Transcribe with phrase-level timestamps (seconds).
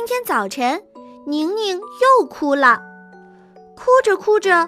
[0.00, 0.82] 今天早晨，
[1.26, 2.80] 宁宁又哭了。
[3.76, 4.66] 哭着哭着，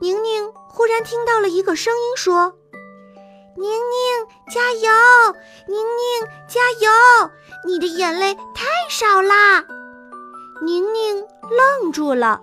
[0.00, 2.52] 宁宁忽然听到了一个声音说
[3.56, 4.90] ：“宁宁，加油！
[5.68, 7.30] 宁宁，加油！
[7.64, 9.64] 你的眼泪太少啦！”
[10.66, 12.40] 宁宁愣住了，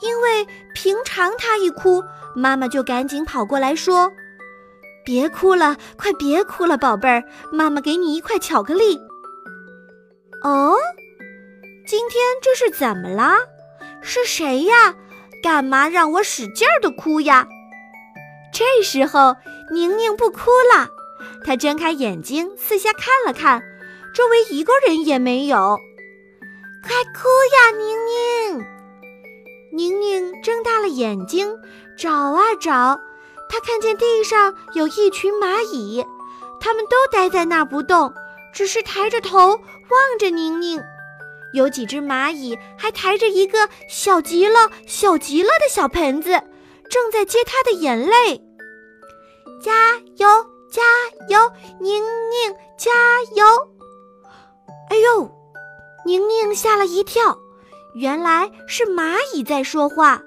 [0.00, 0.44] 因为
[0.74, 2.02] 平常她一哭，
[2.34, 4.10] 妈妈就赶紧跑过来说
[5.06, 9.00] ：“别哭了，快别哭了，宝贝儿，妈妈给你一块巧克力。”
[10.42, 10.74] 哦，
[11.90, 13.34] 今天这是怎么了？
[14.00, 14.94] 是谁呀？
[15.42, 17.48] 干嘛让我使劲儿的哭呀？
[18.54, 19.34] 这时候，
[19.72, 20.88] 宁宁不哭了，
[21.44, 23.60] 她睁开眼睛，四下看了看，
[24.14, 25.80] 周围一个人也没有。
[26.84, 28.66] 快哭呀，宁宁！
[29.72, 31.58] 宁宁睁大了眼睛，
[31.98, 33.00] 找啊找，
[33.48, 36.06] 她看见地上有一群蚂蚁，
[36.60, 38.14] 它们都待在那儿不动，
[38.54, 40.80] 只是抬着头望着宁宁。
[41.52, 46.30] 有几只蚂蚁还抬着一个小极了、小极了的小盆子，
[46.88, 48.40] 正在接它的眼泪。
[49.62, 50.26] 加油，
[50.70, 50.82] 加
[51.28, 52.90] 油，宁宁，加
[53.34, 53.44] 油！
[54.88, 55.30] 哎呦，
[56.06, 57.38] 宁宁吓了一跳，
[57.94, 60.22] 原来是蚂蚁在说话。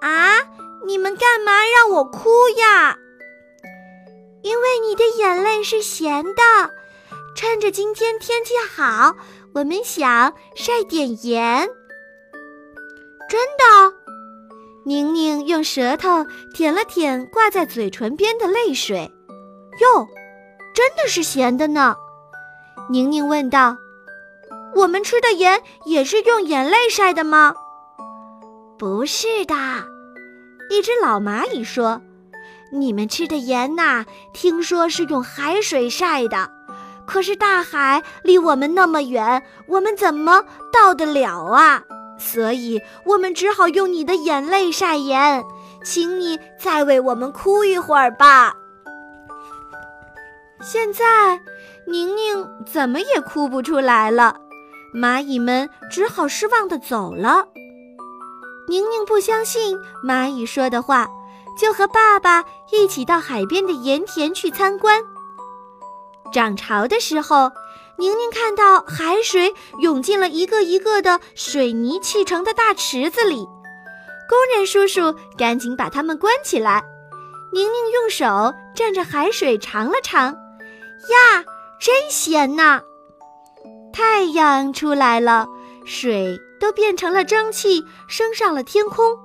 [0.00, 0.34] 啊，
[0.84, 2.98] 你们干嘛让我哭呀？
[4.42, 6.42] 因为你的眼泪是咸的，
[7.36, 9.14] 趁着今天天气好。
[9.54, 11.68] 我们想晒点盐，
[13.28, 13.96] 真的。
[14.84, 19.12] 宁宁用舌头舔了舔挂在嘴唇边的泪水，
[19.80, 20.08] 哟，
[20.74, 21.94] 真的是咸的呢。
[22.90, 23.76] 宁宁问道
[24.74, 27.54] ：“我们吃的盐也是用眼泪晒的吗
[28.78, 29.54] ？”“不是的。”
[30.70, 32.00] 一只老蚂蚁说
[32.72, 36.50] ：“你们吃的盐呐，听说是用海水晒的。”
[37.12, 41.82] 可是大海离我们那么远，我们怎么到得了啊？
[42.18, 45.44] 所以我们只好用你的眼泪晒盐，
[45.84, 48.56] 请你再为我们哭一会儿吧。
[50.62, 51.38] 现在，
[51.86, 54.36] 宁宁怎么也哭不出来了，
[54.94, 57.46] 蚂蚁们只好失望地走了。
[58.68, 61.06] 宁宁不相信蚂蚁说的话，
[61.58, 65.04] 就和爸爸一起到海边的盐田去参观。
[66.32, 67.52] 涨潮的时候，
[67.96, 73.46] 宁宁看到海水涌进了一个一个的水泥砌成的大池子里，
[74.28, 76.82] 工人叔叔赶紧把它们关起来。
[77.52, 78.24] 宁宁用手
[78.74, 81.44] 蘸着海水尝了尝，呀，
[81.78, 82.80] 真咸呐！
[83.92, 85.46] 太阳出来了，
[85.84, 89.18] 水都变成了蒸汽，升上了天空。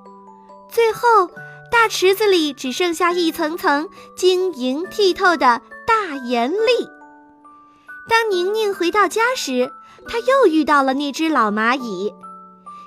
[0.70, 1.30] 最后，
[1.72, 6.97] 大池子里只剩下一层层晶莹剔透的大盐粒。
[8.72, 9.70] 回到家时，
[10.06, 12.12] 他又遇到了那只老蚂蚁。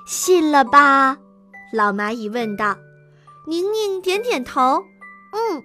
[0.05, 1.17] 信了吧？
[1.73, 2.75] 老蚂蚁问道。
[3.47, 4.83] 宁宁点点头，
[5.31, 5.63] 嗯。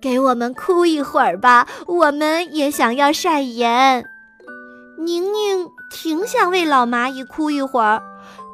[0.00, 4.04] 给我们哭一会儿吧，我们也想要晒盐。
[4.98, 8.02] 宁宁挺想为老蚂蚁哭一会儿，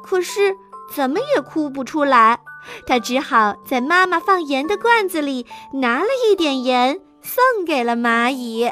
[0.03, 0.55] 可是
[0.91, 2.39] 怎么也哭不出来。
[2.87, 8.71] 她只好在妈妈放盐的罐子里拿了一点盐，送给了蚂蚁。